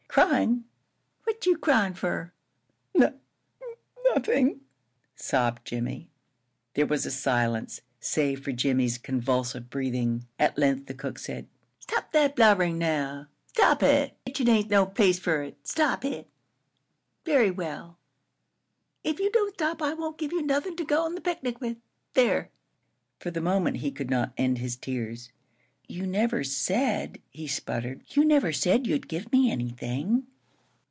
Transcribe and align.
Cryin'? 0.13 0.65
What 1.23 1.47
are 1.47 1.49
you 1.49 1.57
cryin' 1.57 1.93
fer?" 1.93 2.33
"N 2.93 3.03
n 3.03 3.13
nothin'," 4.13 4.59
sobbed 5.15 5.63
Jimmie. 5.63 6.09
There 6.73 6.85
was 6.85 7.05
a 7.05 7.11
silence, 7.11 7.79
save 8.01 8.43
for 8.43 8.51
Jimmie's 8.51 8.97
convulsive 8.97 9.69
breathing. 9.69 10.25
At 10.37 10.57
length 10.57 10.87
the 10.87 10.93
cook 10.93 11.17
said: 11.17 11.47
"Stop 11.79 12.11
that 12.11 12.35
blubberin', 12.35 12.77
now. 12.77 13.27
Stop 13.47 13.81
it! 13.83 14.17
This 14.25 14.35
kitchen 14.35 14.49
ain't 14.49 14.69
no 14.69 14.85
place 14.85 15.17
fer 15.17 15.43
it. 15.43 15.65
Stop 15.65 16.03
it!... 16.03 16.27
Very 17.23 17.49
well! 17.49 17.97
If 19.05 19.17
you 19.21 19.31
don't 19.31 19.53
stop, 19.53 19.81
I 19.81 19.93
won't 19.93 20.17
give 20.17 20.33
you 20.33 20.41
nothin' 20.41 20.75
to 20.75 20.83
go 20.83 21.07
to 21.07 21.15
the 21.15 21.21
picnic 21.21 21.61
with 21.61 21.77
there!" 22.15 22.49
For 23.21 23.31
the 23.31 23.39
moment 23.39 23.77
he 23.77 23.91
could 23.91 24.09
not 24.09 24.33
end 24.35 24.57
his 24.57 24.75
tears. 24.75 25.31
"You 25.87 26.07
never 26.07 26.41
said," 26.45 27.19
he 27.31 27.47
sputtered 27.47 28.03
"you 28.15 28.23
never 28.23 28.53
said 28.53 28.87
you'd 28.87 29.09
give 29.09 29.29
me 29.33 29.51
anything." 29.51 30.25